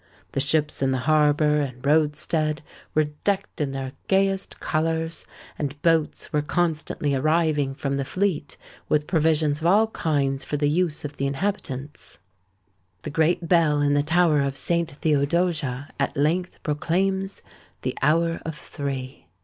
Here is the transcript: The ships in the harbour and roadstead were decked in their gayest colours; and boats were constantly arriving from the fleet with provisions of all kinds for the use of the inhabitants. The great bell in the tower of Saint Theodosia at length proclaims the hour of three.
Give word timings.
The 0.31 0.39
ships 0.39 0.81
in 0.81 0.89
the 0.89 0.97
harbour 1.05 1.59
and 1.61 1.85
roadstead 1.85 2.63
were 2.95 3.03
decked 3.23 3.61
in 3.61 3.71
their 3.71 3.91
gayest 4.07 4.59
colours; 4.59 5.27
and 5.59 5.79
boats 5.83 6.33
were 6.33 6.41
constantly 6.41 7.13
arriving 7.13 7.75
from 7.75 7.97
the 7.97 8.03
fleet 8.03 8.57
with 8.89 9.05
provisions 9.05 9.61
of 9.61 9.67
all 9.67 9.89
kinds 9.89 10.43
for 10.43 10.57
the 10.57 10.69
use 10.69 11.05
of 11.05 11.17
the 11.17 11.27
inhabitants. 11.27 12.17
The 13.03 13.11
great 13.11 13.47
bell 13.47 13.79
in 13.79 13.93
the 13.93 14.01
tower 14.01 14.41
of 14.41 14.57
Saint 14.57 14.89
Theodosia 14.91 15.91
at 15.99 16.17
length 16.17 16.63
proclaims 16.63 17.43
the 17.83 17.95
hour 18.01 18.41
of 18.43 18.55
three. 18.55 19.27